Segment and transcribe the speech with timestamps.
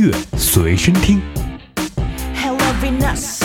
[0.00, 1.20] 乐随身听。
[2.34, 3.42] Hello Venus，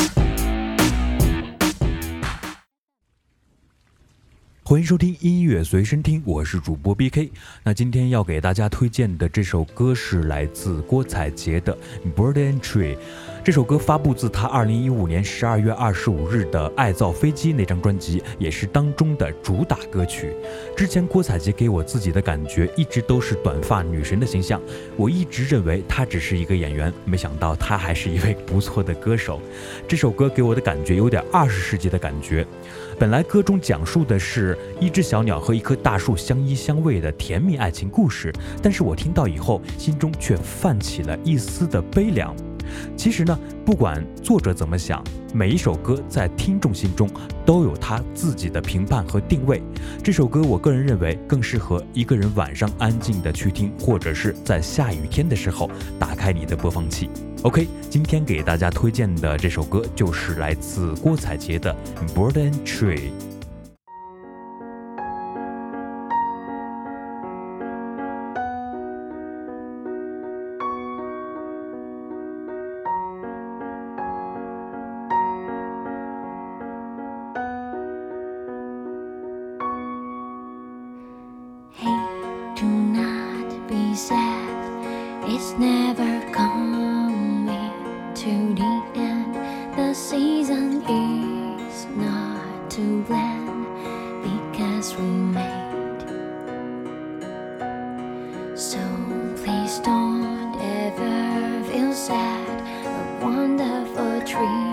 [4.67, 7.29] 欢迎收听音乐随身听，我是主播 BK。
[7.61, 11.77] 那今天要给大家推荐的这首歌是来自郭采洁的
[12.15, 12.95] 《Bird and Tree》。
[13.43, 20.35] 这首歌发布自她2015年12月25日的《爱造飞机》那张专辑，也是当中的主打歌曲。
[20.75, 24.59] 之前郭采洁给我自己的感觉一直都是短发女神的形象，
[24.97, 29.39] 我一直认为她只是一个演员，没想到她还是一位不错的歌手。
[29.87, 32.43] 这首歌给我的感觉有点二十世纪的感觉。
[32.97, 42.35] 本来歌中讲述的是一只小鸟和一棵大树相依相偎的甜蜜爱情故事，但是我听到以后，心中却泛起了一丝的悲凉。
[42.97, 47.07] 其实呢，不管作者怎么想，每一首歌在听众心中
[47.45, 49.61] 都有他自己的评判和定位。
[50.03, 55.69] 这首歌，我个人认为更适合一个人晚上安静的去听，或者是在下雨天的时候
[55.99, 57.07] 打开你的播放器。
[57.43, 61.73] OK，今天给大家推荐的这首歌就是来自郭采洁的
[62.15, 62.97] 《Bird and Tree》。
[83.95, 85.23] Sad.
[85.23, 87.47] It's never coming
[88.13, 89.33] to the end.
[89.77, 93.65] The season is not to blend
[94.23, 96.03] because we made.
[98.57, 98.79] So
[99.37, 102.61] please don't ever feel sad.
[102.85, 104.64] A wonderful trip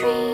[0.00, 0.29] tree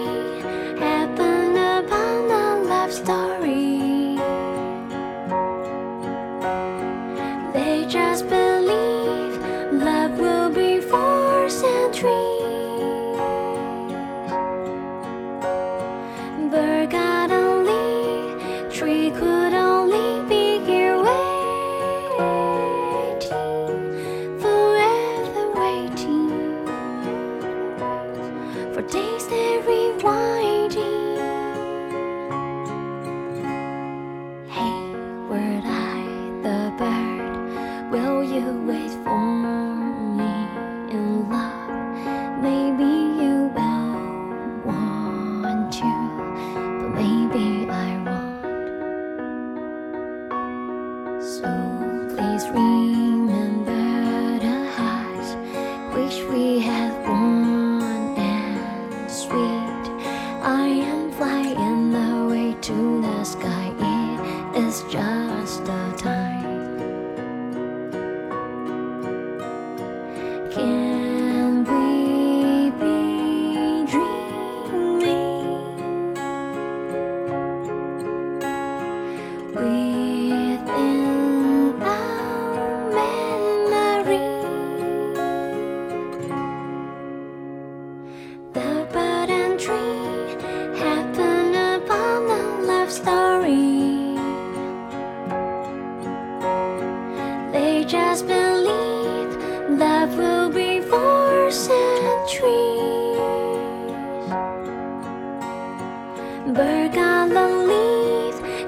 [100.17, 102.77] will be for centuries.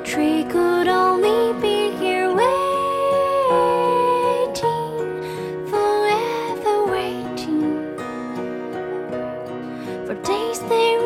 [0.05, 2.49] Tree could only be here waiting,
[5.69, 7.97] forever waiting.
[10.07, 10.98] For days they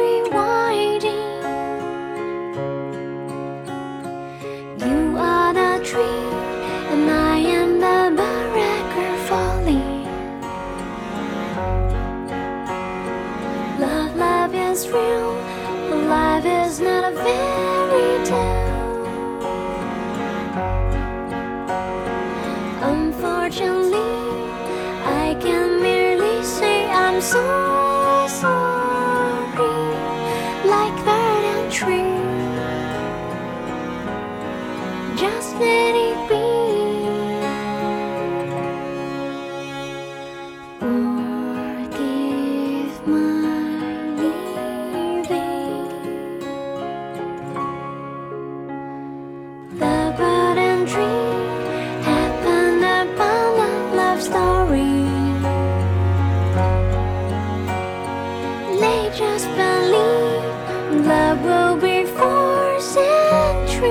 [61.32, 63.90] trouble before century.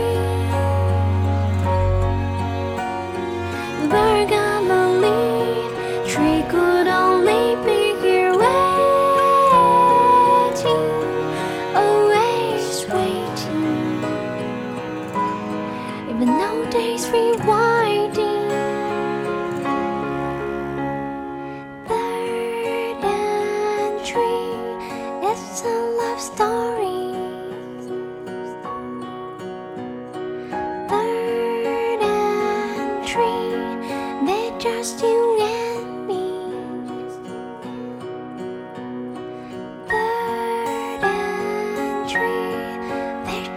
[6.07, 8.51] Tree could only be here waiting,
[11.73, 14.03] always waiting.
[16.09, 18.50] Even now days rewinding.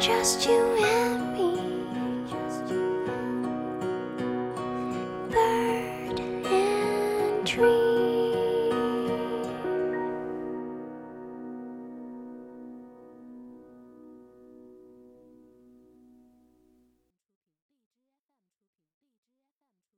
[0.04, 0.63] Just you